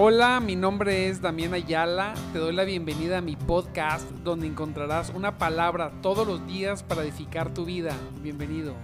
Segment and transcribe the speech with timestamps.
[0.00, 2.14] Hola, mi nombre es Damián Ayala.
[2.32, 7.02] Te doy la bienvenida a mi podcast donde encontrarás una palabra todos los días para
[7.02, 7.90] edificar tu vida.
[8.22, 8.74] Bienvenido.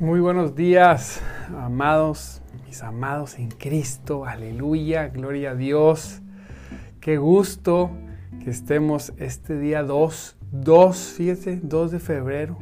[0.00, 1.22] Muy buenos días,
[1.56, 4.24] amados, mis amados en Cristo.
[4.24, 6.22] Aleluya, gloria a Dios.
[7.00, 7.92] Qué gusto
[8.42, 12.58] que estemos este día 2 2, fíjese, 2 de febrero,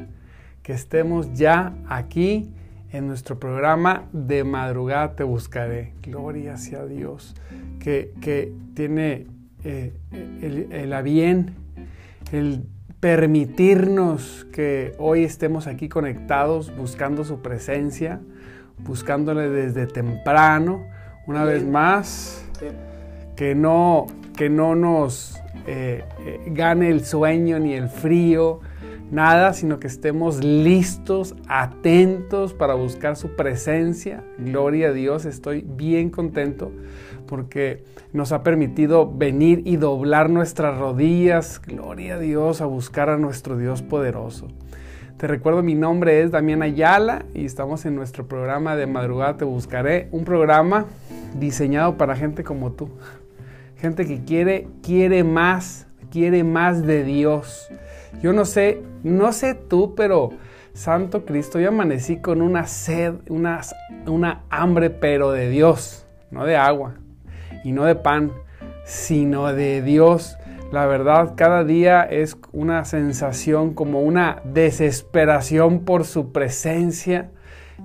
[0.62, 2.51] que estemos ya aquí
[2.93, 5.93] en nuestro programa de madrugada te buscaré.
[6.03, 7.34] Gloria sea Dios,
[7.79, 9.27] que, que tiene
[9.65, 11.55] eh, el, el bien,
[12.33, 12.65] el
[13.01, 18.20] permitirnos que hoy estemos aquí conectados buscando su presencia,
[18.79, 20.84] buscándole desde temprano,
[21.27, 22.45] una vez más,
[23.37, 24.07] que no,
[24.41, 28.61] que no nos eh, eh, gane el sueño ni el frío,
[29.11, 34.25] nada, sino que estemos listos, atentos para buscar su presencia.
[34.39, 36.73] Gloria a Dios, estoy bien contento
[37.27, 43.19] porque nos ha permitido venir y doblar nuestras rodillas, gloria a Dios, a buscar a
[43.19, 44.48] nuestro Dios poderoso.
[45.19, 49.45] Te recuerdo, mi nombre es Damián Ayala y estamos en nuestro programa de Madrugada Te
[49.45, 50.86] Buscaré, un programa
[51.39, 52.89] diseñado para gente como tú,
[53.81, 57.69] gente que quiere, quiere más, quiere más de Dios.
[58.23, 60.31] Yo no sé, no sé tú, pero
[60.75, 63.62] Santo Cristo, yo amanecí con una sed, una,
[64.06, 66.95] una hambre, pero de Dios, no de agua
[67.64, 68.33] y no de pan,
[68.84, 70.36] sino de Dios.
[70.73, 77.31] La verdad, cada día es una sensación como una desesperación por su presencia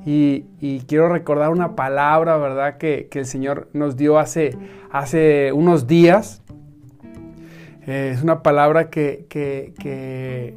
[0.05, 2.77] y, quiero recordar una palabra, ¿verdad?
[2.77, 4.57] Que, el Señor nos dio hace,
[4.91, 6.41] hace unos días.
[7.87, 10.53] Eh, es una palabra que, que,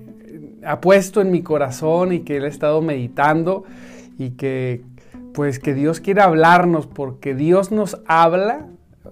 [0.65, 3.65] ha puesto en mi corazón y que Él he estado meditando
[4.19, 4.83] y que
[5.33, 8.67] pues que Dios quiere hablarnos porque Dios nos habla.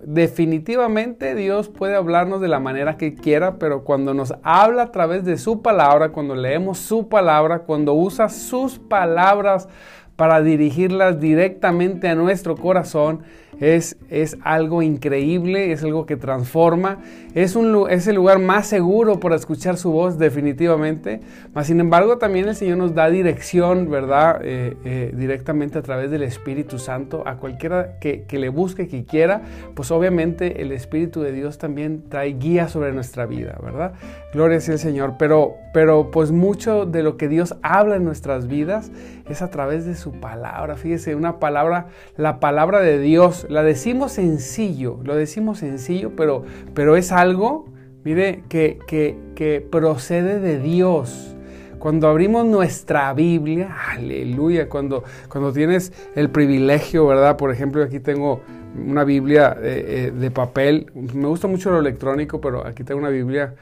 [0.05, 5.25] Definitivamente Dios puede hablarnos de la manera que quiera, pero cuando nos habla a través
[5.25, 9.69] de su palabra, cuando leemos su palabra, cuando usa sus palabras
[10.17, 13.21] para dirigirlas directamente a nuestro corazón
[13.61, 16.99] es, es algo increíble, es algo que transforma,
[17.35, 21.21] es, un, es el lugar más seguro para escuchar su voz definitivamente,
[21.55, 24.41] mas sin embargo también el Señor nos da dirección, ¿verdad?
[24.43, 29.05] Eh, eh, directamente a través del Espíritu Santo a cualquiera que, que le busque, que
[29.05, 29.43] quiera,
[29.75, 33.95] pues obviamente el Espíritu de Dios también trae guía sobre nuestra vida, ¿verdad?
[34.37, 38.49] Gloria sea el Señor, pero, pero pues mucho de lo que Dios habla en nuestras
[38.49, 38.93] vidas
[39.31, 41.87] es a través de su palabra, fíjese, una palabra,
[42.19, 46.45] la palabra de Dios, la decimos sencillo, lo decimos sencillo, pero,
[46.75, 47.71] pero es algo,
[48.05, 51.35] mire, que, que, procede de Dios.
[51.79, 57.39] Cuando abrimos nuestra Biblia, aleluya, cuando, cuando tienes el privilegio, ¿verdad?
[57.39, 58.43] Por ejemplo, aquí tengo
[58.87, 63.09] una Biblia eh, eh, de papel, me gusta mucho lo electrónico, pero aquí tengo una
[63.09, 63.55] Biblia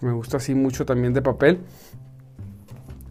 [0.00, 1.60] me gusta así mucho también de papel.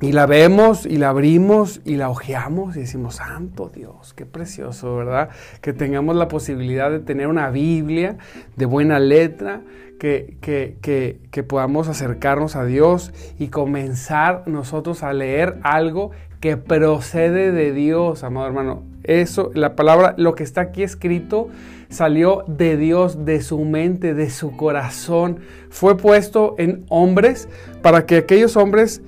[0.02, 4.96] Y la vemos y la abrimos y la ojeamos y decimos, santo Dios, qué precioso,
[4.96, 5.30] ¿verdad?
[5.62, 8.18] Que tengamos la posibilidad de tener una Biblia
[8.56, 9.62] de buena letra,
[10.00, 16.10] que, que, que, podamos acercarnos a Dios y comenzar nosotros a leer algo
[16.42, 18.84] que procede de Dios, amado hermano.
[19.04, 21.50] Eso, la palabra, lo que está aquí escrito,
[21.90, 25.40] salió de Dios, de su mente, de su corazón.
[25.70, 27.48] Fue puesto en hombres
[27.82, 29.02] para que aquellos hombres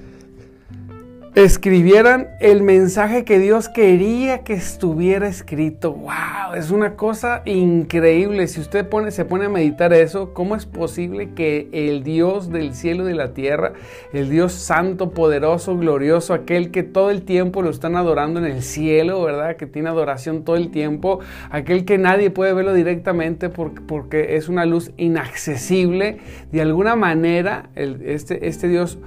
[1.35, 5.91] escribieran el mensaje que Dios quería que estuviera escrito.
[5.91, 6.53] ¡Wow!
[6.55, 8.47] Es una cosa increíble.
[8.47, 13.03] Si usted se pone a meditar eso, ¿cómo es posible que el Dios del cielo
[13.03, 13.73] y de la tierra,
[14.13, 18.61] el Dios santo, poderoso, glorioso, aquel que todo el tiempo lo están adorando en el
[18.61, 19.55] cielo, ¿verdad?
[19.55, 21.19] Que tiene adoración todo el tiempo,
[21.49, 26.19] aquel que nadie puede verlo directamente porque, porque es una luz inaccesible,
[26.51, 28.99] de alguna manera este, este Dios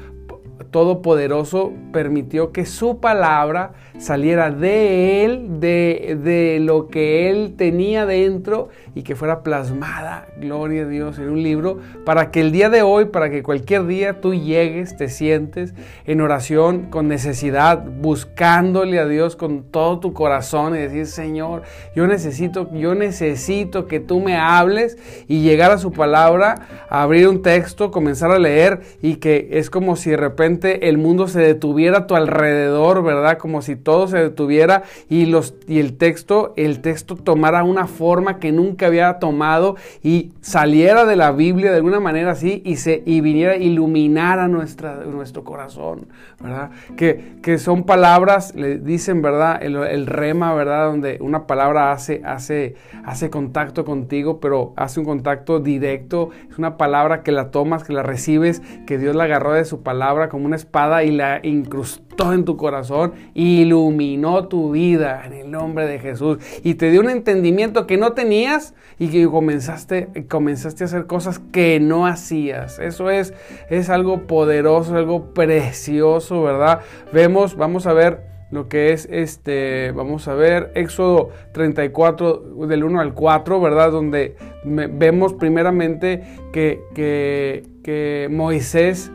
[0.70, 8.70] Todopoderoso permitió que su palabra saliera de Él, de, de, lo que Él tenía dentro
[8.94, 12.81] y que fuera plasmada, gloria a Dios, en un libro, para que el día de
[12.81, 15.75] hoy, para que cualquier día tú llegues, te sientes
[16.06, 21.62] en oración, con necesidad, buscándole a Dios con todo tu corazón y decir, Señor,
[21.94, 24.97] yo necesito, yo necesito que tú me hables
[25.29, 29.97] y llegar a su palabra, abrir un texto, comenzar a leer y que es como
[29.97, 33.38] si de repente el mundo se detuviera a tu alrededor, ¿verdad?
[33.38, 38.38] Como si todo se detuviera y, los, y el texto, el texto tomara una forma
[38.38, 43.02] que nunca había tomado y saliera de la Biblia de alguna manera así y, se,
[43.04, 46.08] y viniera a iluminar nuestra, nuestro corazón,
[46.40, 46.70] ¿verdad?
[46.96, 49.62] Que, que son palabras, le dicen, ¿verdad?
[49.62, 50.90] El, el, rema, ¿verdad?
[50.90, 56.31] Donde una palabra hace, hace, hace contacto contigo, pero hace un contacto directo.
[56.50, 59.82] Es una palabra que la tomas, que la recibes, que Dios la agarró de su
[59.82, 65.50] palabra como una espada y la incrustó en tu corazón, iluminó tu vida en el
[65.50, 70.84] nombre de Jesús y te dio un entendimiento que no tenías y que comenzaste, comenzaste
[70.84, 72.78] a hacer cosas que no hacías.
[72.80, 73.32] Eso es,
[73.70, 76.80] es algo poderoso, algo precioso, ¿verdad?
[77.14, 83.00] Vemos, vamos a ver lo que es este, vamos a ver, Éxodo 34 del 1
[83.00, 83.90] al 4, ¿verdad?
[83.90, 86.22] Donde vemos primeramente
[86.52, 89.10] que, que, que, Moisés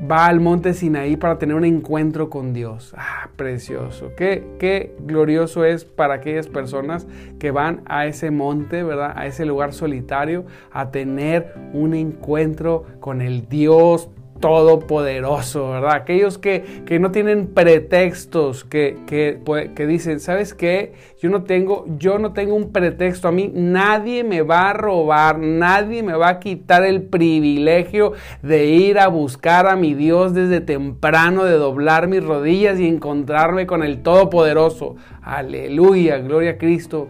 [0.00, 2.94] va al monte Sinaí para tener un encuentro con Dios.
[2.96, 4.12] Ah, precioso.
[4.16, 7.06] Qué, qué glorioso es para aquellas personas
[7.38, 9.12] que van a ese monte, ¿verdad?
[9.16, 14.10] A ese lugar solitario a tener un encuentro con el Dios
[14.40, 15.92] todopoderoso, ¿verdad?
[15.92, 19.40] Aquellos que, que no tienen pretextos, que, que,
[19.74, 20.92] que, dicen, ¿sabes qué?
[21.20, 25.38] Yo no, tengo, yo no tengo un pretexto, a mí nadie me va a robar,
[25.38, 28.12] nadie me va a quitar el privilegio
[28.42, 33.66] de ir a buscar a mi Dios desde temprano, de doblar mis rodillas y encontrarme
[33.66, 34.96] con el Todopoderoso.
[35.22, 37.08] Aleluya, gloria a Cristo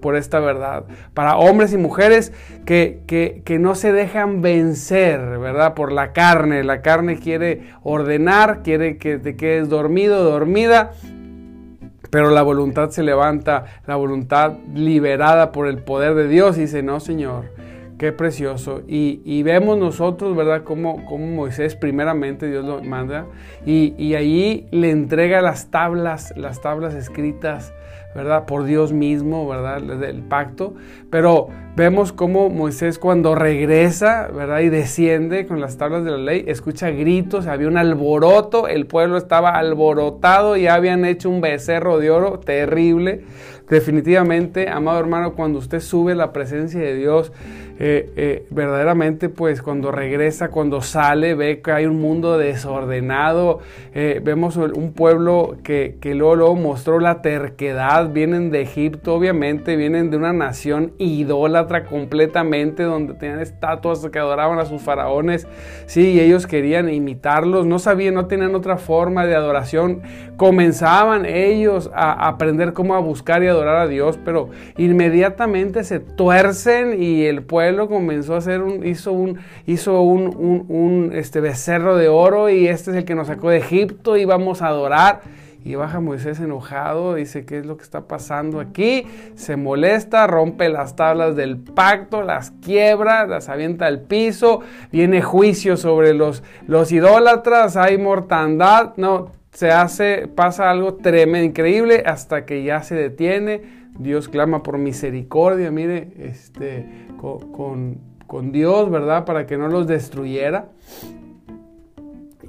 [0.00, 0.84] por, esta verdad.
[1.14, 2.32] Para hombres y mujeres
[2.64, 5.74] que, que, no se dejan vencer, ¿verdad?
[5.74, 6.62] Por la carne.
[6.62, 10.92] La carne quiere ordenar, quiere que te quedes dormido, dormida.
[12.10, 16.84] Pero la voluntad se levanta, la voluntad liberada por el poder de Dios y dice,
[16.84, 17.46] no, Señor,
[17.98, 18.82] Qué precioso.
[18.88, 20.64] Y, y, vemos nosotros, ¿verdad?
[20.64, 23.26] Como, como Moisés primeramente Dios lo manda.
[23.64, 27.72] Y, y ahí le entrega las tablas, las tablas escritas
[28.14, 28.46] ¿verdad?
[28.46, 29.78] Por Dios mismo, ¿verdad?
[30.02, 30.74] El pacto.
[31.10, 34.60] Pero vemos cómo Moisés cuando regresa, ¿verdad?
[34.60, 39.16] Y desciende con las tablas de la ley, escucha gritos, había un alboroto, el pueblo
[39.16, 43.24] estaba alborotado y habían hecho un becerro de oro terrible.
[43.68, 47.32] Definitivamente, amado hermano, cuando usted sube la presencia de Dios,
[47.76, 53.58] eh, eh, verdaderamente, pues cuando regresa, cuando sale, ve que hay un mundo desordenado.
[53.94, 58.10] Eh, vemos un pueblo que, que luego, mostró la terquedad.
[58.10, 64.60] Vienen de Egipto, obviamente, vienen de una nación idólatra completamente, donde tenían estatuas que adoraban
[64.60, 65.48] a sus faraones.
[65.86, 67.66] Sí, y ellos querían imitarlos.
[67.66, 70.02] No sabían, no tenían otra forma de adoración.
[70.36, 77.02] Comenzaban ellos a aprender cómo a buscar y adorar a Dios, pero inmediatamente se tuercen
[77.02, 82.08] y el pueblo comenzó a hacer un, hizo un, hizo un, un, este becerro de
[82.08, 85.22] oro y este es el que nos sacó de Egipto y vamos a adorar.
[85.64, 89.06] Y baja Moisés enojado, dice, ¿qué es lo que está pasando aquí?
[89.34, 94.60] Se molesta, rompe las tablas del pacto, las quiebra, las avienta al piso,
[94.92, 102.02] viene juicio sobre los, los idólatras, hay mortandad, no, se hace, pasa algo tremendo, increíble,
[102.04, 103.62] hasta que ya se detiene,
[103.98, 106.86] Dios clama por misericordia, mire, este,
[107.18, 109.24] con, Dios, ¿verdad?
[109.24, 110.68] Para que no los destruyera.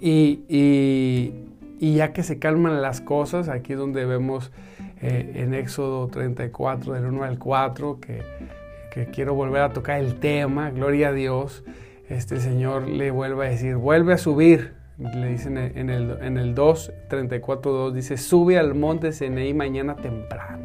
[0.02, 1.32] Y,
[1.80, 4.52] ya que se calman las cosas, aquí donde vemos
[5.02, 8.24] eh, en Éxodo 34, del 1 al 4, que,
[9.14, 11.64] quiero volver a tocar el tema, gloria a Dios,
[12.10, 16.56] este Señor le vuelve a decir, vuelve a subir, le dicen en el, en el
[16.56, 20.65] 2, 34, 2, dice, sube al monte Seneí mañana temprano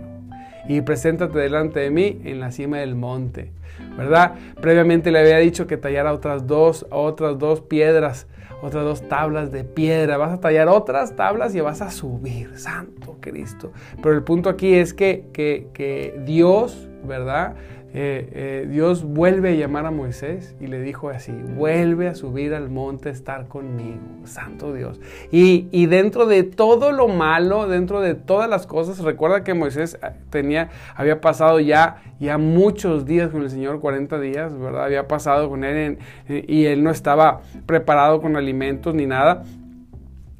[0.68, 3.52] y preséntate delante de mí en la cima del monte.
[3.96, 4.34] ¿Verdad?
[4.60, 8.26] Previamente le había dicho que tallara otras dos, otras dos piedras,
[8.62, 10.16] otras dos tablas de piedra.
[10.16, 13.72] Vas a tallar otras tablas y vas a subir, Santo Cristo.
[14.02, 17.54] Pero el punto aquí es que, que, que Dios, ¿verdad?
[17.92, 22.54] Eh, eh, Dios vuelve a llamar a Moisés y le dijo así, vuelve a subir
[22.54, 25.00] al monte a estar conmigo, Santo Dios.
[25.32, 30.10] Y, dentro de todo lo malo, dentro de todas las cosas, recuerda que Moisés eh,
[30.30, 34.84] tenía, había pasado ya, ya muchos días con el Señor, 40 días, ¿verdad?
[34.84, 39.42] Había pasado con él y él no estaba preparado con alimentos ni nada.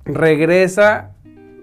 [0.04, 1.12] Regresa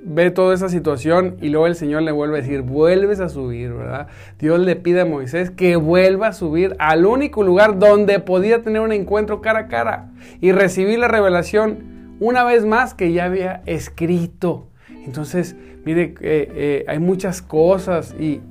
[0.07, 3.73] ve toda esa situación y luego el Señor le vuelve a decir, vuelves a subir,
[3.73, 4.07] ¿verdad?
[4.39, 8.81] Dios le pide a Moisés que vuelva a subir al único lugar donde podía tener
[8.81, 13.61] un encuentro cara a cara y recibir la revelación una vez más que ya había
[13.65, 14.67] escrito.
[15.05, 15.55] Entonces,
[15.87, 18.41] Mire, eh, eh, hay muchas cosas y,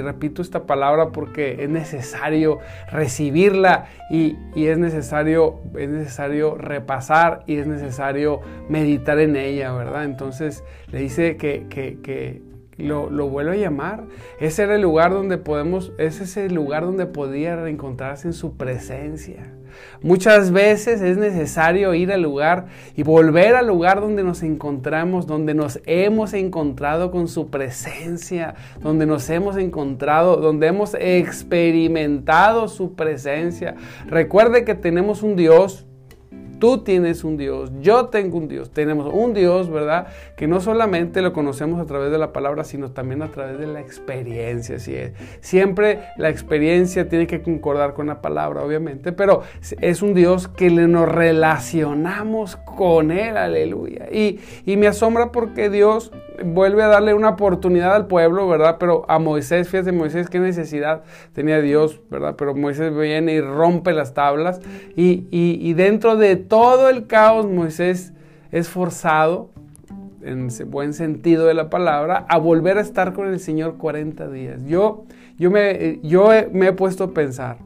[0.00, 2.60] repito esta palabra porque es necesario
[2.90, 10.04] recibirla y, es, necesario, es necesario repasar y es necesario meditar en ella, ¿verdad?
[10.04, 12.40] Entonces le dice que,
[12.78, 14.04] lo, lo vuelve a llamar.
[14.40, 18.56] Ese era el lugar donde podemos, ese es el lugar donde podía reencontrarse en su
[18.56, 19.52] presencia.
[20.02, 25.54] Muchas veces es necesario ir al lugar y volver al lugar donde nos encontramos, donde
[25.54, 33.76] nos hemos encontrado con su presencia, donde nos hemos encontrado, donde hemos experimentado su presencia.
[34.06, 35.86] Recuerde que tenemos un Dios
[36.62, 40.06] Tú tienes un Dios, yo tengo un Dios, tenemos un Dios, ¿verdad?
[40.36, 43.66] Que no solamente lo conocemos a través de la palabra, sino también a través de
[43.66, 44.78] la experiencia.
[44.78, 44.94] ¿sí?
[45.40, 49.42] Siempre la experiencia tiene que concordar con la palabra, obviamente, pero
[49.80, 54.06] es un Dios que nos relacionamos con Él, aleluya.
[54.12, 56.12] Y, y me asombra porque Dios
[56.44, 58.76] vuelve a darle una oportunidad al pueblo, ¿verdad?
[58.78, 62.34] Pero a Moisés, fíjate, Moisés, qué necesidad tenía Dios, ¿verdad?
[62.36, 64.60] Pero Moisés viene y rompe las tablas
[64.96, 68.12] y, y, dentro de todo el caos, Moisés
[68.50, 69.50] es forzado,
[70.22, 74.60] en buen sentido de la palabra, a volver a estar con el Señor 40 días.
[74.66, 75.04] Yo,
[75.38, 77.58] yo, me, yo me he puesto a pensar,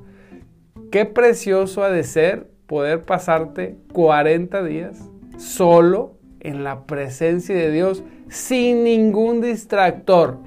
[0.90, 4.98] qué precioso ha de ser poder pasarte 40 días
[5.36, 10.38] solo en la presencia de Dios sin ningún distractor.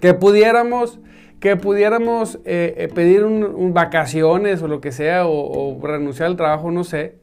[0.00, 1.00] Que pudiéramos,
[1.40, 3.24] que pudiéramos eh, eh, pedir
[3.72, 7.18] vacaciones o lo que sea, o, renunciar al trabajo, no sé.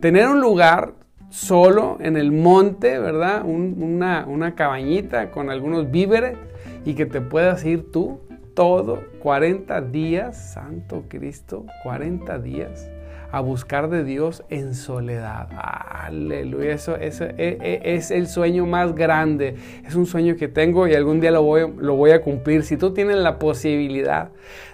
[0.00, 0.94] Tener un lugar
[1.28, 3.44] solo en el monte, ¿verdad?
[3.44, 6.36] una, una cabañita con algunos víveres
[6.84, 8.20] y que te puedas ir tú
[8.54, 12.90] todo 40 días, Santo Cristo, 40 días
[13.32, 15.48] a buscar de Dios en soledad.
[15.52, 19.56] Aleluya, eso, e, e, es, el sueño más grande.
[19.86, 22.62] Es un sueño que tengo y algún día lo voy, lo voy a cumplir.
[22.62, 24.30] Si tú tienes la posibilidad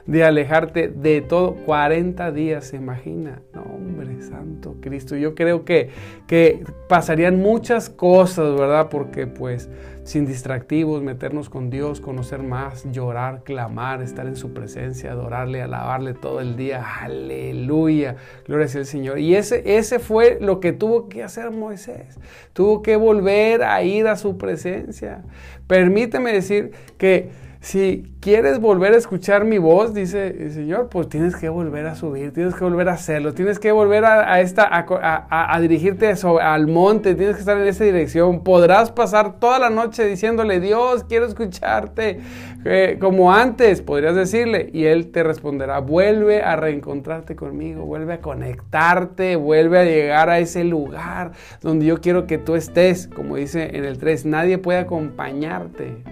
[0.07, 3.43] de alejarte de todo 40 días, se imagina.
[3.53, 5.17] No, hombre, santo Cristo.
[5.17, 5.91] Yo creo que,
[6.27, 8.89] que pasarían muchas cosas, ¿verdad?
[8.89, 9.69] Porque pues
[10.07, 16.15] sin distractivos, meternos con Dios, conocer más, llorar, clamar, estar en su presencia, adorarle, alabarle
[16.15, 16.85] todo el día.
[17.01, 18.17] Aleluya.
[18.47, 19.19] Gloria sea el Señor.
[19.19, 22.19] Y ese, ese fue lo que tuvo que hacer Moisés.
[22.53, 25.25] Tuvo que volver a ir a su presencia.
[25.67, 27.31] Permíteme decir que
[27.67, 31.97] si quieres volver a escuchar mi voz, dice el Señor, pues tienes que volver a
[31.97, 37.17] subir, tienes que volver a hacerlo, tienes que volver a, esta, a, dirigirte al monte,
[37.17, 38.45] tienes que estar en esa dirección.
[38.45, 42.21] Podrás pasar toda la noche diciéndole, Dios, quiero escucharte,
[42.65, 48.21] eh, como antes, podrías decirle, y Él te responderá, vuelve a reencontrarte conmigo, vuelve a
[48.21, 51.33] conectarte, vuelve a llegar a ese lugar
[51.63, 56.05] donde yo quiero que tú estés, como dice en el 3, nadie puede acompañarte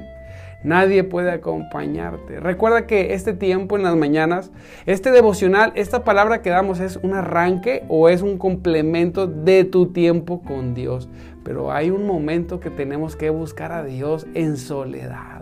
[0.65, 2.41] Nadie puede acompañarte.
[2.41, 4.51] Recuerda que este tiempo en las mañanas,
[4.87, 9.93] este devocional, esta palabra que damos es un arranque o es un complemento de tu
[9.93, 11.11] tiempo con Dios.
[11.45, 15.34] Pero hay un momento que tenemos que buscar a Dios en soledad.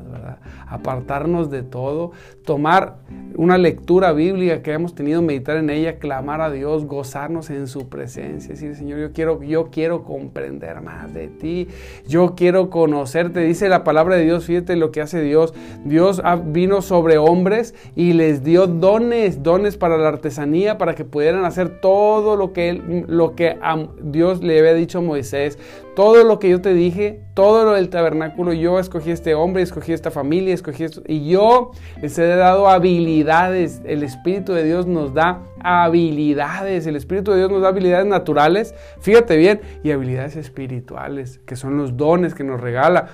[0.72, 2.12] Apartarnos de todo,
[2.44, 2.96] tomar
[3.36, 7.88] una lectura bíblica que hemos tenido, meditar en ella, clamar a Dios, gozarnos en su
[7.88, 11.68] presencia, decir, Señor, yo quiero, yo quiero comprender más de ti,
[12.06, 13.40] yo quiero conocerte.
[13.40, 15.54] Dice la palabra de Dios, fíjate lo que hace Dios.
[15.84, 21.44] Dios vino sobre hombres y les dio dones, dones para la artesanía, para que pudieran
[21.44, 23.58] hacer todo lo que, lo que
[24.02, 25.58] Dios le había dicho a Moisés
[25.94, 29.92] todo lo que yo te dije, todo lo del tabernáculo, yo escogí este hombre, escogí
[29.92, 33.82] esta familia, escogí esto, y yo les he dado habilidades.
[33.84, 36.86] El Espíritu de Dios nos da habilidades.
[36.86, 41.76] El Espíritu de Dios nos da habilidades naturales, fíjate bien, y habilidades espirituales, que son
[41.76, 43.08] los dones que nos regala.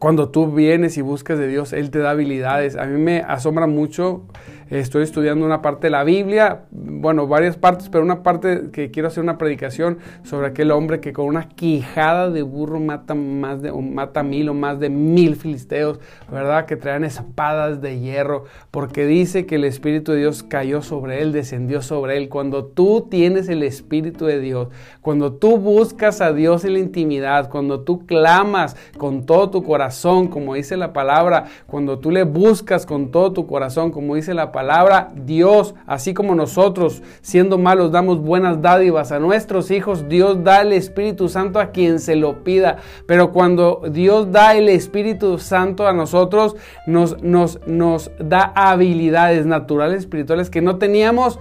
[0.00, 2.74] Cuando tú vienes y buscas de Dios, Él te da habilidades.
[2.74, 4.22] A mí me asombra mucho
[4.70, 9.08] Estoy estudiando una parte de la Biblia, bueno, varias partes, pero una parte que quiero
[9.08, 13.72] hacer una predicación sobre aquel hombre que con una quijada de burro mata más de,
[13.72, 15.98] mata mil o más de mil filisteos,
[16.30, 16.66] ¿verdad?
[16.66, 21.32] Que traían espadas de hierro, porque dice que el Espíritu de Dios cayó sobre él,
[21.32, 22.28] descendió sobre él.
[22.28, 24.68] Cuando tú tienes el Espíritu de Dios,
[25.00, 29.89] cuando tú buscas a Dios en la intimidad, cuando tú clamas con todo tu corazón,
[30.30, 34.52] como dice la palabra, cuando tú le buscas con todo tu corazón, como dice la
[34.52, 40.62] palabra, Dios, así como nosotros, siendo malos, damos buenas dádivas a nuestros hijos, Dios da
[40.62, 42.78] el Espíritu Santo a quien se lo pida.
[43.06, 46.56] Pero cuando Dios da el Espíritu Santo a nosotros,
[46.86, 51.38] nos, nos, nos da habilidades naturales, espirituales que no teníamos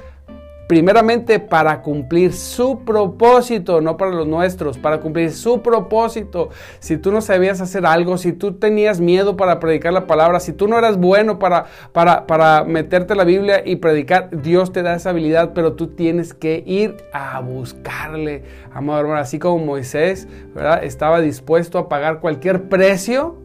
[0.69, 6.49] primeramente para cumplir su propósito, no para los nuestros, para cumplir su propósito.
[6.79, 10.53] Si tú no sabías hacer algo, si tú tenías miedo para predicar la palabra, si
[10.53, 14.93] tú no eras bueno para, para, para meterte la Biblia y predicar, Dios te da
[14.93, 20.83] esa habilidad, pero tú tienes que ir a buscarle, amado hermano, así como Moisés, ¿verdad?
[20.83, 23.37] Estaba dispuesto a pagar cualquier precio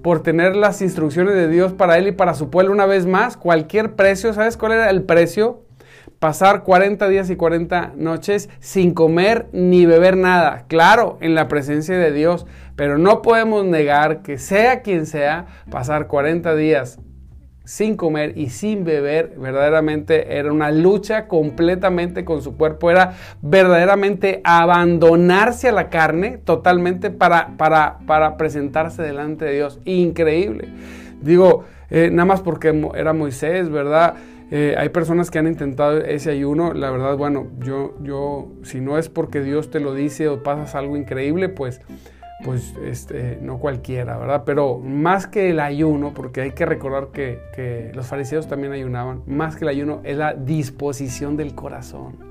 [0.00, 3.36] por tener las instrucciones de Dios para él y para su pueblo una vez más,
[3.36, 5.64] cualquier precio, ¿sabes cuál era el precio?
[6.18, 11.96] Pasar 40 días y 40 noches sin comer ni beber nada, claro, en la presencia
[11.96, 12.44] de Dios,
[12.74, 16.98] pero no podemos negar que sea quien sea, pasar 40 días
[17.68, 24.40] sin comer y sin beber, verdaderamente era una lucha completamente con su cuerpo, era verdaderamente
[24.42, 29.80] abandonarse a la carne totalmente para, para, para presentarse delante de Dios.
[29.84, 30.68] Increíble.
[31.20, 34.14] Digo, eh, nada más porque era Moisés, ¿verdad?
[34.50, 38.96] Eh, hay personas que han intentado ese ayuno, la verdad, bueno, yo, yo, si no
[38.96, 41.80] es porque Dios te lo dice o pasas algo increíble, pues
[42.44, 44.44] pues este, no cualquiera, ¿verdad?
[44.46, 49.22] Pero más que el ayuno, porque hay que recordar que, que, los fariseos también ayunaban,
[49.26, 52.27] más que el ayuno es la disposición del corazón.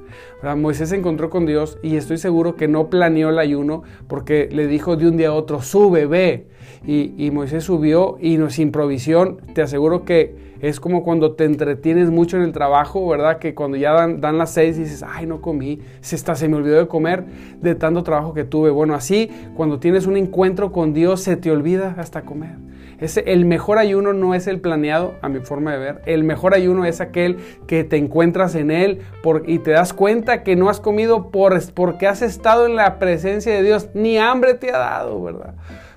[0.55, 4.67] Moisés se encontró con Dios y estoy seguro que no planeó el ayuno porque le
[4.67, 6.47] dijo de un día a otro, sube, ve.
[6.85, 11.45] Y, y Moisés subió y no, sin provisión, te aseguro que es como cuando te
[11.45, 13.39] entretienes mucho en el trabajo, ¿verdad?
[13.39, 16.55] Que cuando ya dan, dan las seis dices, ay, no comí, se, está, se me
[16.55, 17.25] olvidó de comer
[17.61, 18.69] de tanto trabajo que tuve.
[18.69, 22.55] Bueno, así, cuando tienes un encuentro con Dios, se te olvida hasta comer.
[22.99, 26.01] El mejor ayuno no es el planeado, a mi forma de ver.
[26.05, 27.37] El mejor ayuno es aquel
[27.67, 31.59] que te encuentras en él por, y te das cuenta que no has comido por,
[31.73, 35.53] porque has estado en la presencia de Dios, ni hambre te ha dado, ¿verdad?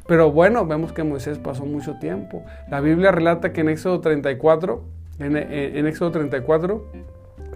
[0.07, 2.43] Pero bueno, vemos que Moisés pasó mucho tiempo.
[2.69, 4.83] La Biblia relata que en Éxodo 34,
[5.21, 6.85] en, en Éxodo 34,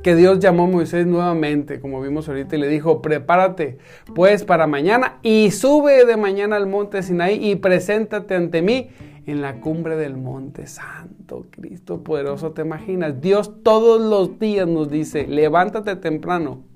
[0.05, 3.79] que Dios llamó a Moisés nuevamente, como vimos ahorita, y le dijo, prepárate
[4.15, 8.91] pues para mañana y sube de mañana al monte Sinaí y preséntate ante mí
[9.27, 11.47] en la cumbre del monte santo.
[11.51, 13.21] Cristo poderoso, ¿te imaginas?
[13.21, 16.74] Dios todos los días nos dice, levántate temprano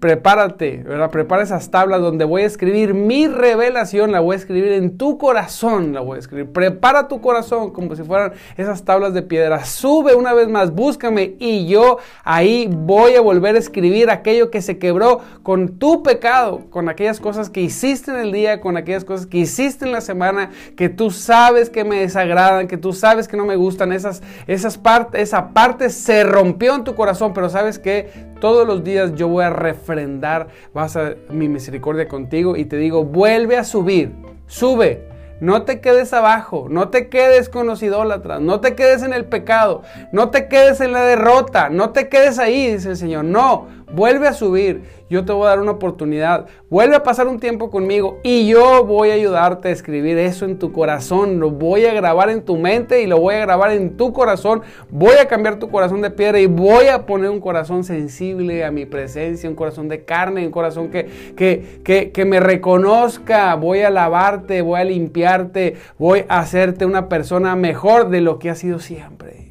[0.00, 1.10] prepárate, ¿verdad?
[1.10, 5.18] Prepara esas tablas donde voy a escribir mi revelación, la voy a escribir en tu
[5.18, 6.52] corazón, la voy a escribir.
[6.52, 9.64] Prepara tu corazón como si fueran esas tablas de piedra.
[9.64, 14.62] Sube una vez más, búscame y yo ahí voy a volver a escribir aquello que
[14.62, 19.04] se quebró con tu pecado, con aquellas cosas que hiciste en el día, con aquellas
[19.04, 23.28] cosas que hiciste en la semana, que tú sabes que me desagradan, que tú sabes
[23.28, 27.48] que no me gustan, esas, esas partes, esa parte se rompió en tu corazón, pero
[27.48, 32.64] sabes que todos los días yo voy a refrendar vas a, mi misericordia contigo y
[32.64, 34.12] te digo, vuelve a subir,
[34.46, 35.16] sube.
[35.38, 39.26] No te quedes abajo, no te quedes con los idólatras, no te quedes en el
[39.26, 43.26] pecado, no te quedes en la derrota, no te quedes ahí, dice el Señor.
[43.26, 47.40] No, vuelve a subir, yo te voy a dar una oportunidad, vuelve a pasar un
[47.40, 51.86] tiempo conmigo y yo voy a ayudarte a escribir eso en tu corazón, lo voy
[51.86, 55.26] a grabar en tu mente y lo voy a grabar en tu corazón, voy a
[55.26, 59.48] cambiar tu corazón de piedra y voy a poner un corazón sensible a mi presencia,
[59.48, 64.60] un corazón de carne, un corazón que, que, que, que me reconozca, voy a lavarte,
[64.60, 69.45] voy a limpiarte, voy a hacerte una persona mejor de lo que ha sido siempre.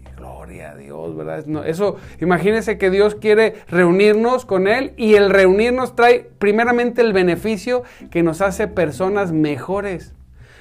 [0.73, 1.45] Dios, ¿verdad?
[1.67, 7.83] eso, imagínense que Dios quiere reunirnos con Él y el reunirnos trae primeramente el beneficio
[8.09, 10.15] que nos hace personas mejores.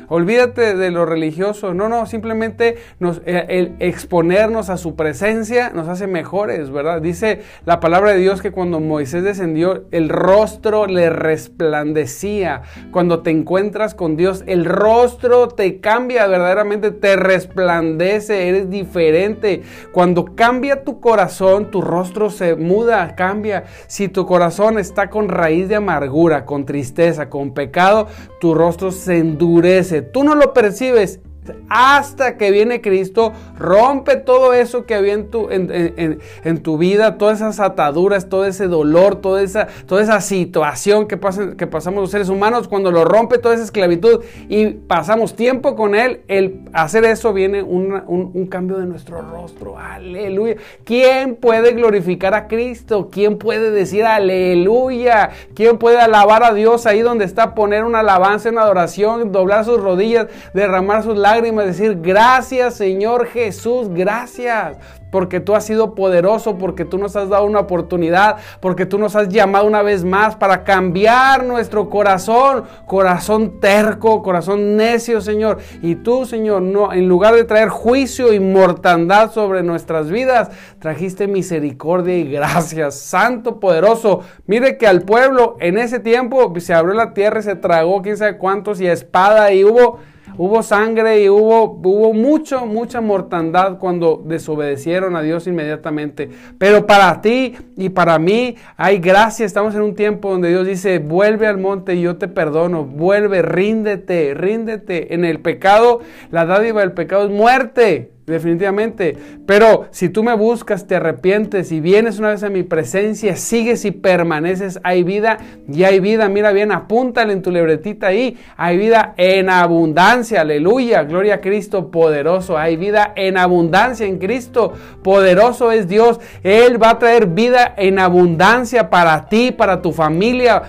[0.09, 1.73] Olvídate de lo religioso.
[1.75, 7.01] No, no, simplemente nos, eh, el exponernos a su presencia nos hace mejores, ¿verdad?
[7.01, 12.63] Dice la palabra de Dios que cuando Moisés descendió, el rostro le resplandecía.
[12.91, 19.63] Cuando te encuentras con Dios, el rostro te cambia verdaderamente, te resplandece, eres diferente.
[19.93, 23.65] Cuando cambia tu corazón, tu rostro se muda, cambia.
[23.87, 28.09] Si tu corazón está con raíz de amargura, con tristeza, con pecado,
[28.41, 31.21] tu rostro se endurece Tú no lo percibes
[31.69, 37.39] hasta que viene Cristo, rompe todo eso que había en tu, en, tu vida, todas
[37.39, 41.19] esas ataduras, todo ese dolor, toda esa, toda esa situación que,
[41.57, 45.95] que pasamos los seres humanos, cuando lo rompe toda esa esclavitud y pasamos tiempo con
[45.95, 49.79] Él, el hacer eso viene un, un cambio de nuestro rostro.
[49.79, 50.57] Aleluya.
[50.85, 53.09] ¿Quién puede glorificar a Cristo?
[53.11, 55.31] ¿Quién puede decir aleluya?
[55.55, 59.81] ¿Quién puede alabar a Dios ahí donde está, poner una alabanza, una adoración, doblar sus
[59.81, 61.34] rodillas, derramar sus lágrimas?
[61.35, 64.79] Lágrimas, decir gracias Señor Jesús, gracias
[65.15, 69.15] porque tú has sido poderoso, porque tú nos has dado una oportunidad, porque tú nos
[69.15, 75.59] has llamado una vez más para cambiar nuestro corazón, corazón terco, corazón necio, Señor.
[75.83, 81.29] Y tú, Señor, no, en lugar de traer juicio y mortandad sobre nuestras vidas, trajiste
[81.29, 84.23] misericordia y gracias, Santo poderoso.
[84.47, 88.17] Mire que al pueblo en ese tiempo se abrió la tierra y se tragó quién
[88.17, 90.01] sabe cuántos y espada y hubo
[90.37, 96.29] Hubo sangre y hubo, hubo mucho, mucha mortandad cuando desobedecieron a Dios inmediatamente.
[96.59, 99.47] Pero para ti y para mí hay gracia.
[99.47, 102.85] Estamos en un tiempo donde Dios dice, vuelve al monte y yo te perdono.
[102.85, 105.15] Vuelve, ríndete, ríndete.
[105.15, 108.14] En el pecado, la dádiva del pecado es muerte.
[108.27, 109.19] Definitivamente.
[109.47, 113.85] Pero si tú me buscas, te arrepientes y vienes una vez a mi presencia, sigues
[113.85, 116.31] y permaneces, hay vida y hay vida.
[116.31, 118.39] Mira bien, apúntale en tu libretita ahí.
[118.57, 120.41] Hay vida en abundancia.
[120.41, 121.03] Aleluya.
[121.03, 122.57] Gloria a Cristo poderoso.
[122.57, 124.73] Hay vida en abundancia en Cristo.
[125.03, 126.19] Poderoso es Dios.
[126.43, 130.63] Él va a traer vida en abundancia para ti, para tu familia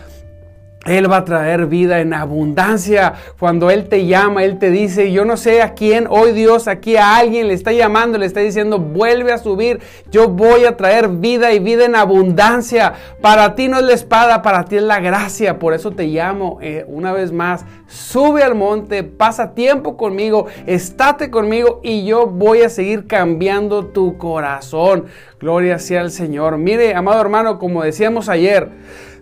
[0.85, 3.13] él va a traer vida en abundancia.
[3.39, 6.95] Cuando Él te llama, Él te dice, yo no sé a quién, hoy Dios aquí
[6.95, 9.79] a alguien le está llamando, le está diciendo, vuelve a subir,
[10.11, 12.93] yo voy a traer vida y vida en abundancia.
[13.19, 15.57] Para ti no es la espada, para ti es la gracia.
[15.57, 21.31] Por eso te llamo eh, una vez más, sube al monte, pasa tiempo conmigo, estate
[21.31, 25.05] conmigo y yo voy a seguir cambiando tu corazón.
[25.39, 26.59] Gloria sea al Señor.
[26.59, 28.69] Mire, amado hermano, como decíamos ayer,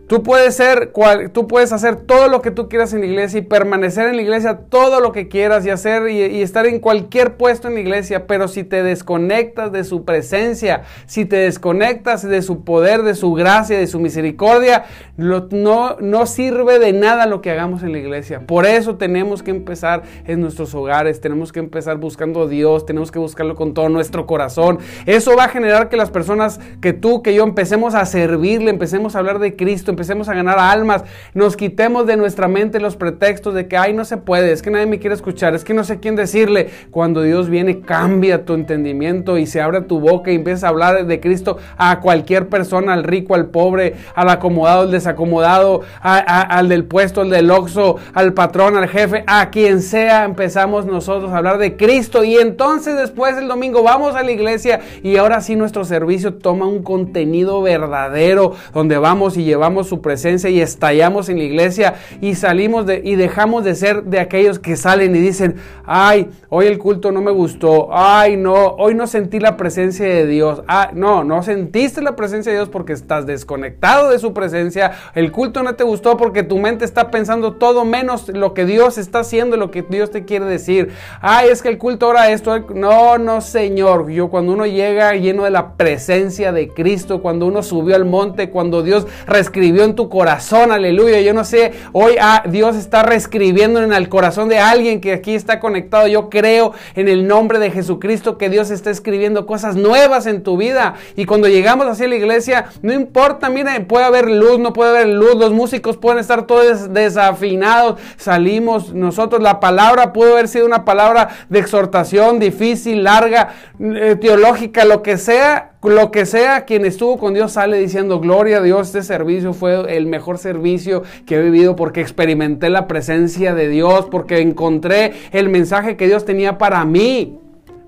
[0.07, 0.91] Tú puedes ser,
[1.31, 4.21] tú puedes hacer todo lo que tú quieras en la iglesia y permanecer en la
[4.21, 8.27] iglesia todo lo que quieras y hacer y, estar en cualquier puesto en la iglesia,
[8.27, 13.33] pero si te desconectas de su presencia, si te desconectas de su poder, de su
[13.33, 14.83] gracia, de su misericordia,
[15.15, 18.41] no, no sirve de nada lo que hagamos en la iglesia.
[18.45, 23.09] Por eso tenemos que empezar en nuestros hogares, tenemos que empezar buscando a Dios, tenemos
[23.09, 24.79] que buscarlo con todo nuestro corazón.
[25.05, 29.15] Eso va a generar que las personas, que tú, que yo, empecemos a servirle, empecemos
[29.15, 31.03] a hablar de Cristo empecemos a ganar almas,
[31.34, 34.69] nos quitemos de nuestra mente los pretextos de que, ay, no se puede, es que
[34.69, 36.69] nadie me quiere escuchar, es que no sé quién decirle.
[36.91, 41.06] Cuando Dios viene, cambia tu entendimiento y se abre tu boca y empiezas a hablar
[41.06, 46.86] de Cristo a cualquier persona, al rico, al pobre, al acomodado, al desacomodado, al del
[46.86, 51.58] puesto, al del oxo, al patrón, al jefe, a quien sea, empezamos nosotros a hablar
[51.58, 55.86] de Cristo y entonces después el domingo vamos a la iglesia y ahora sí nuestro
[55.86, 61.43] servicio toma un contenido verdadero donde vamos y llevamos su presencia y estallamos en la
[61.43, 66.30] iglesia y salimos de, y dejamos de ser de aquellos que salen y dicen, ay,
[66.50, 70.63] hoy el culto no me gustó, ay, no, hoy no sentí la presencia de Dios.
[70.67, 74.91] Ah, no, no sentiste la presencia de Dios porque estás desconectado de su presencia.
[75.15, 78.98] El culto no te gustó porque tu mente está pensando todo menos lo que Dios
[78.98, 80.91] está haciendo, lo que Dios te quiere decir.
[81.22, 82.67] Ay, es que el culto ahora esto.
[82.74, 84.10] No, no, Señor.
[84.10, 88.50] Yo cuando uno llega lleno de la presencia de Cristo, cuando uno subió al monte,
[88.50, 91.21] cuando Dios reescribió en tu corazón, aleluya.
[91.21, 95.33] Yo no sé, hoy ah, Dios está reescribiendo en el corazón de alguien que aquí
[95.33, 96.07] está conectado.
[96.07, 100.57] Yo creo en el nombre de Jesucristo que Dios está escribiendo cosas nuevas en tu
[100.57, 100.95] vida.
[101.15, 105.07] Y cuando llegamos hacia la iglesia, no importa, mire, puede haber luz, no puede haber
[105.07, 107.99] luz, los músicos pueden estar todos desafinados.
[108.17, 114.86] Salimos nosotros, la palabra pudo haber sido una palabra de exhortación difícil, larga, eh, teológica,
[114.86, 118.88] lo que sea, lo que sea, quien estuvo con Dios sale diciendo, gloria a Dios,
[118.88, 124.08] este servicio fue el mejor servicio que he vivido porque experimenté la presencia de Dios,
[124.10, 127.39] porque encontré el mensaje que Dios tenía para mí.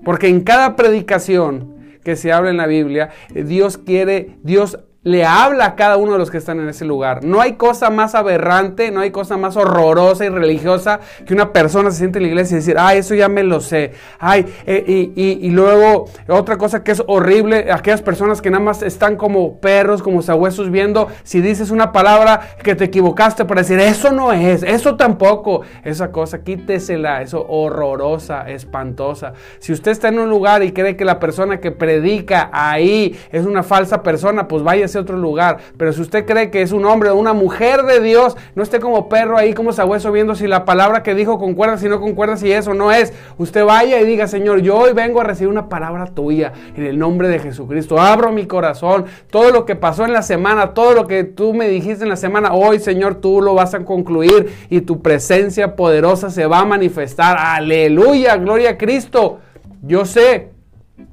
[0.04, 5.66] Porque en cada predicación que se habla en la Biblia, Dios quiere, Dios le habla
[5.66, 7.22] a cada uno de los que están en ese lugar.
[7.22, 11.92] No hay cosa más aberrante, no hay cosa más horrorosa y religiosa que una persona
[11.92, 13.92] se siente en la iglesia y decir, ay, eso ya me lo sé.
[14.18, 19.14] Ay, eh, y, luego otra cosa que es horrible, aquellas personas que nada más están
[19.14, 24.10] como perros, como sabuesos viendo, si dices una palabra que te equivocaste para decir, eso
[24.10, 29.34] no es, eso tampoco, esa cosa, quítesela, eso horrorosa, espantosa.
[29.60, 33.46] Si usted está en un lugar y cree que la persona que predica ahí es
[33.46, 35.58] una falsa persona, pues váyase otro lugar.
[35.76, 38.80] Pero si usted cree que es un hombre o una mujer de Dios, no esté
[38.80, 42.36] como perro ahí, como sabueso, viendo si la palabra que dijo concuerda, si no concuerda,
[42.36, 43.12] si eso no es.
[43.38, 46.98] Usted vaya y diga, Señor, yo hoy vengo a recibir una palabra tuya en el
[46.98, 48.00] nombre de Jesucristo.
[48.00, 49.06] Abro mi corazón.
[49.30, 52.16] Todo lo que pasó en la semana, todo lo que tú me dijiste en la
[52.16, 56.64] semana, hoy, Señor, tú lo vas a concluir y tu presencia poderosa se va a
[56.64, 57.36] manifestar.
[57.38, 59.38] Aleluya, gloria a Cristo.
[59.82, 60.55] Yo sé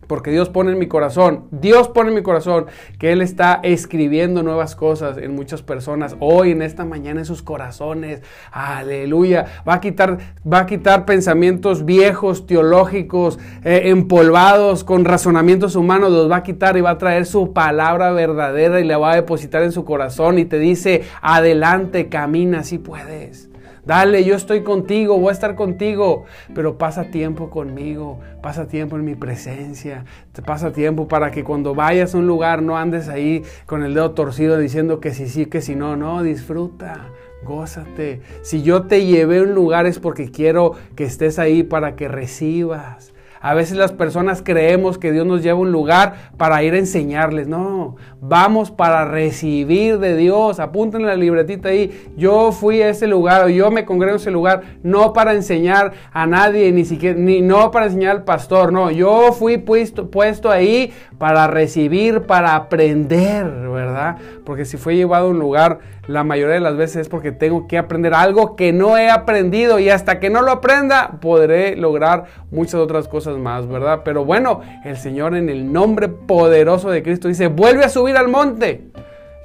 [0.08, 2.67] Porque Dios pone en mi corazón, Dios pone en mi corazón
[3.00, 7.41] que Él está escribiendo nuevas cosas en muchas personas hoy, en esta mañana, en sus
[7.41, 8.22] corazones.
[8.52, 9.46] Aleluya.
[9.67, 10.19] Va a quitar,
[10.52, 16.78] va a quitar pensamientos viejos, teológicos, eh, empolvados, con razonamientos humanos, los va a quitar
[16.78, 20.39] y va a traer su palabra verdadera y la va a depositar en su corazón
[20.39, 23.52] y te dice, adelante, camina, si puedes.
[23.86, 29.06] Dale, yo estoy contigo, voy a estar contigo, pero pasa tiempo conmigo, pasa tiempo en
[29.06, 30.06] mi presencia,
[30.45, 34.12] pasa tiempo para que cuando vayas a un lugar no andes ahí con el dedo
[34.12, 37.10] torcido diciendo que sí, sí, que si no, no, disfruta.
[37.45, 38.21] Gózate.
[38.41, 42.08] Si yo te llevé a un lugar es porque quiero que estés ahí para que
[42.08, 43.12] recibas.
[43.43, 46.77] A veces las personas creemos que Dios nos lleva a un lugar para ir a
[46.77, 47.45] enseñarles.
[47.49, 50.62] No, vamos para recibir de Dios.
[50.62, 52.10] Apunten la libretita ahí.
[52.15, 55.91] Yo fui a ese lugar o yo me congrego en ese lugar no para enseñar
[56.13, 58.71] a nadie, ni siquiera, ni no para enseñar al pastor.
[58.71, 64.15] No, yo fui puesto, puesto ahí para recibir, para aprender, ¿verdad?
[64.45, 67.67] Porque si fue llevado a un lugar, la mayoría de las veces es porque tengo
[67.67, 72.25] que aprender algo que no he aprendido y hasta que no lo aprenda podré lograr
[72.51, 74.02] muchas otras cosas más, ¿verdad?
[74.04, 78.28] Pero bueno, el Señor en el nombre poderoso de Cristo dice, vuelve a subir al
[78.28, 78.89] monte,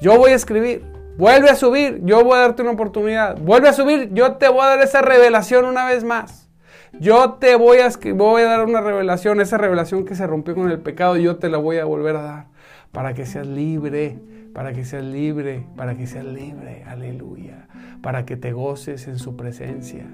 [0.00, 0.84] yo voy a escribir.
[1.16, 3.36] Vuelve a subir, yo voy a darte una oportunidad.
[3.40, 6.48] Vuelve a subir, yo te voy a dar esa revelación una vez más.
[7.00, 10.70] Yo te voy a, voy a dar una revelación, esa revelación que se rompió con
[10.70, 12.46] el pecado, yo te la voy a volver a dar
[12.92, 14.20] para que seas libre
[14.58, 17.68] para que seas libre, para que seas libre, aleluya,
[18.02, 20.04] para que te goces en su presencia.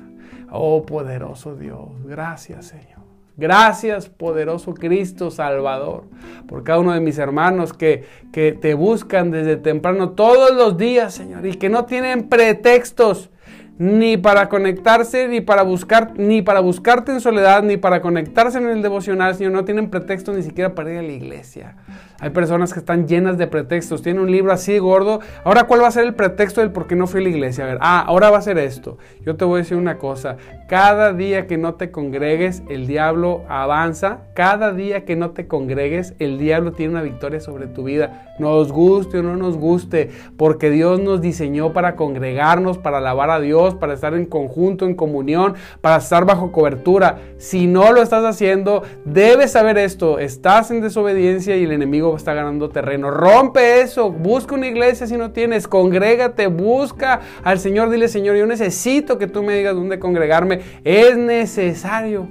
[0.51, 3.04] Oh poderoso Dios, gracias Señor.
[3.37, 6.05] Gracias, poderoso Cristo Salvador,
[6.47, 11.15] por cada uno de mis hermanos que, que te buscan desde temprano todos los días,
[11.15, 13.31] Señor, y que no tienen pretextos
[13.77, 18.69] ni para conectarse, ni para buscar, ni para buscarte en soledad, ni para conectarse en
[18.69, 21.77] el devocional, Señor, no tienen pretextos ni siquiera para ir a la iglesia.
[22.25, 24.01] Hay personas que están llenas de pretextos.
[24.01, 25.21] Tienen un libro así gordo.
[25.45, 27.65] Ahora, ¿cuál va a ser el pretexto del por qué no fui a la iglesia?
[27.65, 28.97] A ver, ah, ahora va a ser esto.
[29.27, 30.39] Yo te voy a decir una cosa.
[30.67, 34.21] Cada día que no te congregues, el diablo avanza.
[34.35, 38.35] Cada día que no te congregues, el diablo tiene una victoria sobre tu vida.
[38.39, 43.39] Nos guste o no nos guste, porque Dios nos diseñó para congregarnos, para alabar a
[43.39, 47.19] Dios, para estar en conjunto, en comunión, para estar bajo cobertura.
[47.37, 50.19] Si no lo estás haciendo, debes saber esto.
[50.19, 53.11] Estás en desobediencia y el enemigo está ganando terreno.
[53.11, 58.47] Rompe eso, busca una iglesia si no tienes, congrégate, busca al Señor, dile Señor, yo
[58.47, 60.61] necesito que tú me digas dónde congregarme.
[60.85, 62.29] Es necesario.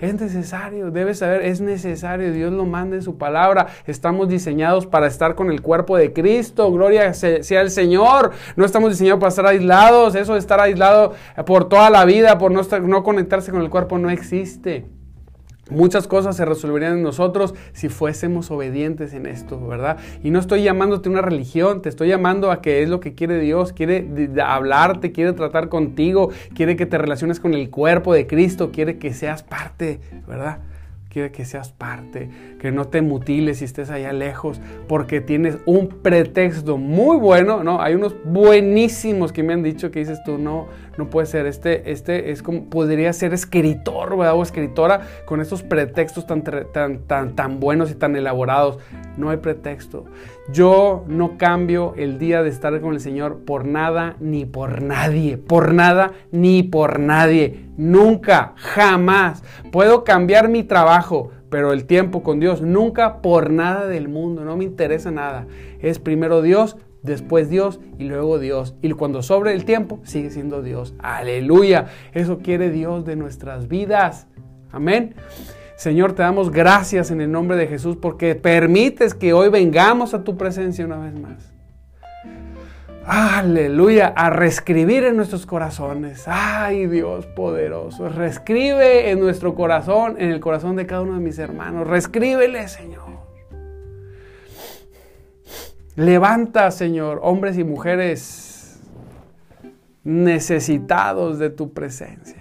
[0.00, 2.32] Es necesario, debes saber, es necesario.
[2.32, 3.66] Dios lo manda en su palabra.
[3.86, 6.72] Estamos diseñados para estar con el cuerpo de Cristo.
[6.72, 8.30] Gloria sea el Señor.
[8.56, 10.14] No estamos diseñados para estar aislados.
[10.14, 11.12] Eso de estar aislado
[11.44, 14.86] por toda la vida, por no, no conectarse con el cuerpo, no existe.
[15.70, 19.98] Muchas cosas se resolverían en nosotros si fuésemos obedientes en esto, ¿verdad?
[20.22, 23.38] Y no estoy llamándote una religión, te estoy llamando a que es lo que quiere
[23.38, 24.08] Dios, quiere
[24.44, 29.14] hablarte, quiere tratar contigo, quiere que te relaciones con el cuerpo de Cristo, quiere que
[29.14, 30.58] seas parte, ¿verdad?
[31.10, 35.88] Quiere que seas parte, que no te mutiles si estés allá lejos, porque tienes un
[35.88, 37.82] pretexto muy bueno, ¿no?
[37.82, 41.90] Hay unos buenísimos que me han dicho que dices tú, no, no puede ser, este,
[41.90, 44.34] este es como, podría ser escritor, ¿verdad?
[44.34, 48.78] O escritora con estos pretextos tan, tan, tan, tan buenos y tan elaborados.
[49.16, 50.04] No hay pretexto.
[50.52, 55.38] Yo no cambio el día de estar con el Señor por nada ni por nadie.
[55.38, 57.66] Por nada ni por nadie.
[57.76, 59.44] Nunca, jamás.
[59.70, 64.44] Puedo cambiar mi trabajo, pero el tiempo con Dios nunca por nada del mundo.
[64.44, 65.46] No me interesa nada.
[65.80, 68.74] Es primero Dios, después Dios y luego Dios.
[68.82, 70.94] Y cuando sobre el tiempo, sigue siendo Dios.
[70.98, 71.86] Aleluya.
[72.12, 74.26] Eso quiere Dios de nuestras vidas.
[74.72, 75.14] Amén.
[75.80, 80.24] Señor, te damos gracias en el nombre de Jesús porque permites que hoy vengamos a
[80.24, 81.54] tu presencia una vez más.
[83.06, 86.24] Aleluya, a reescribir en nuestros corazones.
[86.26, 91.38] Ay Dios poderoso, reescribe en nuestro corazón, en el corazón de cada uno de mis
[91.38, 91.88] hermanos.
[91.88, 93.08] Reescríbele, Señor.
[95.96, 98.82] Levanta, Señor, hombres y mujeres
[100.04, 102.39] necesitados de tu presencia.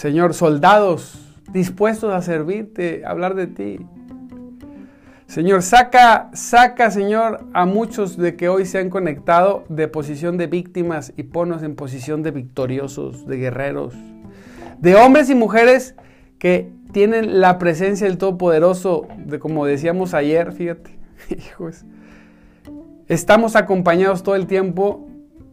[0.00, 1.20] Señor, soldados
[1.52, 3.80] dispuestos a servirte, a hablar de ti.
[5.26, 10.46] Señor, saca, saca, Señor, a muchos de que hoy se han conectado de posición de
[10.46, 13.92] víctimas y ponos en posición de victoriosos, de guerreros,
[14.78, 15.94] de hombres y mujeres
[16.38, 21.84] que tienen la presencia del Todopoderoso, de como decíamos ayer, fíjate, hijos,
[23.06, 25.06] estamos acompañados todo el tiempo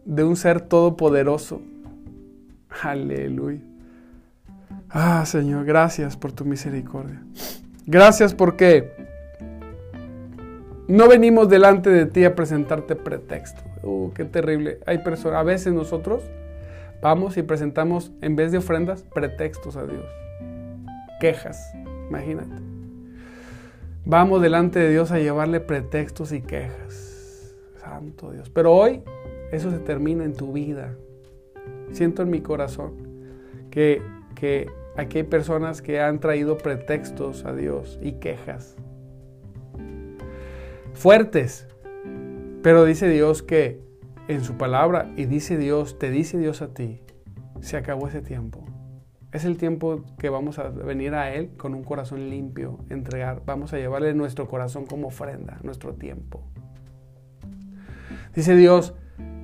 [0.06, 1.60] de un ser todopoderoso.
[2.82, 3.67] Aleluya.
[4.90, 7.22] Ah, Señor, gracias por tu misericordia.
[7.86, 8.92] Gracias porque
[10.88, 13.62] no venimos delante de ti a presentarte pretexto.
[13.82, 14.80] Uh, qué terrible.
[14.86, 16.22] Hay personas, a veces nosotros
[17.02, 20.04] vamos y presentamos, en vez de ofrendas, pretextos a Dios.
[21.20, 21.72] Quejas,
[22.08, 22.62] imagínate.
[24.06, 27.54] Vamos delante de Dios a llevarle pretextos y quejas.
[27.78, 28.48] Santo Dios.
[28.48, 29.02] Pero hoy
[29.52, 30.94] eso se termina en tu vida.
[31.92, 32.94] Siento en mi corazón
[33.70, 34.00] que,
[34.34, 38.76] que aquí hay personas que han traído pretextos a Dios y quejas.
[40.92, 41.68] Fuertes.
[42.62, 43.80] Pero dice Dios que
[44.26, 47.00] en su palabra, y dice Dios, te dice Dios a ti,
[47.60, 48.64] se acabó ese tiempo.
[49.30, 53.42] Es el tiempo que vamos a venir a Él con un corazón limpio, entregar.
[53.46, 56.42] Vamos a llevarle nuestro corazón como ofrenda, nuestro tiempo.
[58.34, 58.94] Dice Dios,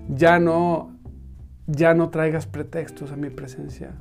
[0.08, 0.98] ya no,
[1.66, 3.94] ya no traigas pretextos a mi presencia.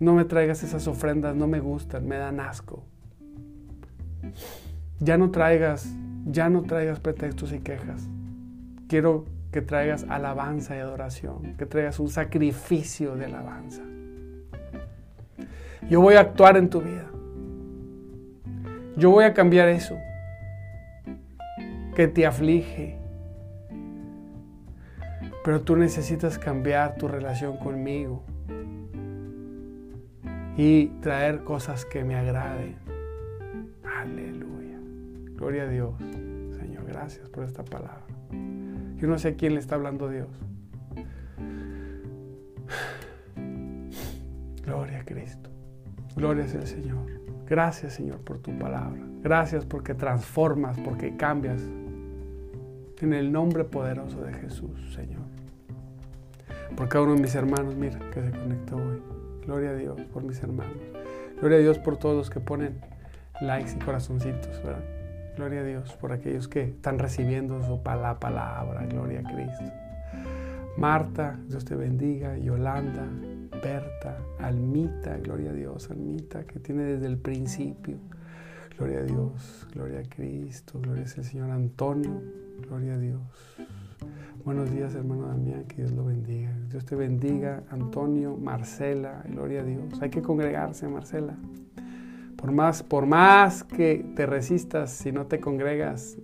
[0.00, 2.84] No me traigas esas ofrendas, no me gustan, me dan asco.
[4.98, 8.08] Ya no traigas, ya no traigas pretextos y quejas.
[8.88, 13.82] Quiero que traigas alabanza y adoración, que traigas un sacrificio de alabanza.
[15.88, 17.06] Yo voy a actuar en tu vida.
[18.96, 19.96] Yo voy a cambiar eso
[21.94, 22.98] que te aflige.
[25.44, 28.24] Pero tú necesitas cambiar tu relación conmigo
[30.56, 32.76] y traer cosas que me agraden.
[33.82, 34.78] Aleluya.
[35.36, 35.94] Gloria a Dios.
[36.58, 38.04] Señor, gracias por esta palabra.
[38.96, 40.28] Yo no sé a quién le está hablando Dios.
[44.64, 45.50] Gloria a Cristo.
[46.16, 47.06] Gloria al Señor.
[47.46, 49.00] Gracias Señor por tu palabra.
[49.22, 51.62] Gracias porque transformas, porque cambias.
[53.00, 55.20] En el nombre poderoso de Jesús, Señor.
[56.74, 59.13] Por cada uno de mis hermanos, mira, que se conectó hoy.
[59.46, 60.76] Gloria a Dios por mis hermanos.
[61.40, 62.80] Gloria a Dios por todos los que ponen
[63.40, 64.84] likes y corazoncitos, ¿verdad?
[65.36, 68.86] Gloria a Dios por aquellos que están recibiendo su la palabra.
[68.86, 69.64] Gloria a Cristo.
[70.76, 72.36] Marta, Dios te bendiga.
[72.38, 73.06] Yolanda,
[73.62, 77.96] Berta, Almita, gloria a Dios, Almita, que tiene desde el principio.
[78.76, 82.20] Gloria a Dios, gloria a Cristo, gloria al Señor Antonio,
[82.68, 83.22] gloria a Dios.
[84.44, 86.50] Buenos días, hermano Damián, que Dios lo bendiga.
[86.68, 90.02] Dios te bendiga, Antonio, Marcela, gloria a Dios.
[90.02, 91.34] Hay que congregarse, Marcela.
[92.36, 96.18] Por más, por más que te resistas, si no te congregas,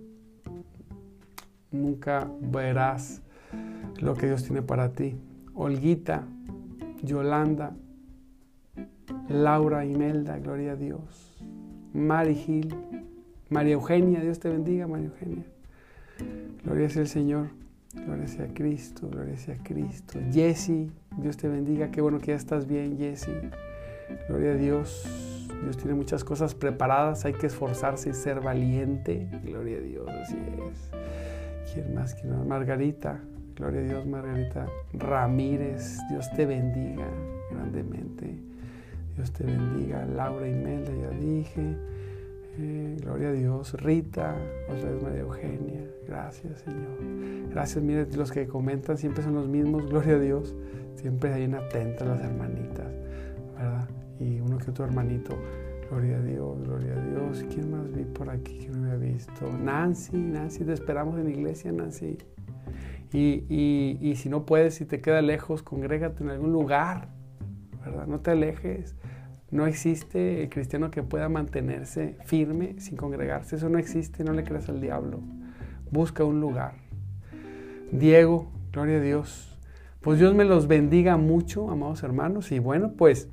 [1.71, 3.23] nunca verás
[3.99, 5.15] lo que Dios tiene para ti.
[5.55, 6.27] Olguita,
[7.01, 7.75] Yolanda,
[9.29, 11.43] Laura Imelda, gloria a Dios.
[11.91, 12.75] Mari Gil,
[13.49, 15.45] María Eugenia, Dios te bendiga, María Eugenia.
[16.63, 17.47] Gloria sea el Señor,
[17.93, 20.19] gloria sea Cristo, gloria sea Cristo.
[20.31, 23.29] Jesse, Dios te bendiga, qué bueno que ya estás bien, Jesse.
[24.27, 25.47] Gloria a Dios.
[25.63, 29.27] Dios tiene muchas cosas preparadas, hay que esforzarse y ser valiente.
[29.43, 31.73] Gloria a Dios, así es.
[31.73, 32.15] ¿Quién más?
[32.15, 32.45] ¿Quién más?
[32.45, 33.21] Margarita,
[33.55, 35.99] Gloria a Dios, Margarita Ramírez.
[36.09, 37.05] Dios te bendiga
[37.51, 38.35] grandemente.
[39.15, 40.05] Dios te bendiga.
[40.05, 41.75] Laura Imelda, ya dije.
[43.01, 43.73] Gloria a Dios.
[43.81, 44.35] Rita,
[44.69, 45.85] otra vez María Eugenia.
[46.07, 47.49] Gracias, Señor.
[47.49, 49.87] Gracias, miren, los que comentan siempre son los mismos.
[49.87, 50.55] Gloria a Dios.
[50.95, 52.93] Siempre hay una atenta las hermanitas,
[53.55, 53.89] ¿verdad?
[54.19, 55.35] Y uno que otro hermanito.
[55.89, 57.45] Gloria a Dios, gloria a Dios.
[57.53, 59.51] ¿Quién más vi por aquí que no había visto?
[59.51, 62.17] Nancy, Nancy, te esperamos en la iglesia, Nancy.
[63.13, 67.09] Y, si no puedes, si te queda lejos, congrégate en algún lugar,
[67.83, 68.07] ¿verdad?
[68.07, 68.95] No te alejes.
[69.51, 73.57] No existe el cristiano que pueda mantenerse firme sin congregarse.
[73.57, 75.19] Eso no existe, no le creas al diablo.
[75.91, 76.73] Busca un lugar.
[77.91, 79.59] Diego, gloria a Dios.
[79.99, 82.51] Pues Dios me los bendiga mucho, amados hermanos.
[82.51, 83.27] Y bueno, pues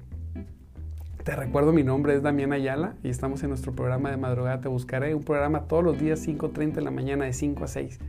[1.24, 4.68] te recuerdo, mi nombre es Damián Ayala y estamos en nuestro programa de madrugada Te
[4.68, 5.14] Buscaré.
[5.14, 8.00] Un programa todos los días, 5.30 de la mañana, de 5 a 6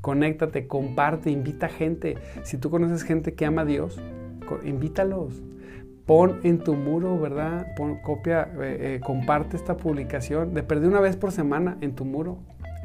[0.00, 2.16] conéctate, comparte, invita gente.
[2.42, 4.00] Si tú conoces gente que ama a Dios,
[4.64, 5.42] invítalos.
[6.08, 7.74] Pon en tu muro, ¿verdad?
[7.76, 10.54] Pon, copia, eh, eh, comparte esta publicación.
[10.54, 12.38] De perder una vez por semana en tu muro.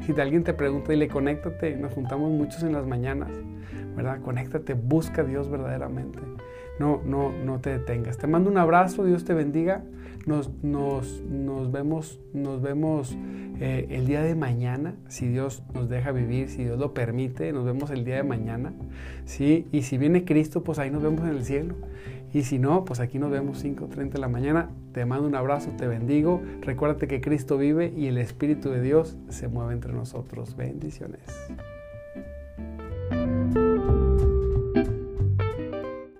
[0.04, 1.74] Si alguien te pregunta, dile, conéctate.
[1.74, 3.30] Nos juntamos muchos en las mañanas,
[3.96, 4.20] ¿verdad?
[4.20, 6.18] Conéctate, busca a Dios verdaderamente.
[6.78, 8.18] No, no, no te detengas.
[8.18, 9.82] Te mando un abrazo, Dios te bendiga.
[10.26, 13.16] Nos, nos, nos vemos, nos vemos
[13.60, 17.64] eh, el día de mañana, si Dios nos deja vivir, si Dios lo permite, nos
[17.64, 18.72] vemos el día de mañana.
[19.24, 19.66] ¿sí?
[19.70, 21.74] Y si viene Cristo, pues ahí nos vemos en el cielo.
[22.34, 24.68] Y si no, pues aquí nos vemos 5.30 de la mañana.
[24.92, 26.42] Te mando un abrazo, te bendigo.
[26.62, 30.56] Recuérdate que Cristo vive y el Espíritu de Dios se mueve entre nosotros.
[30.56, 31.20] Bendiciones.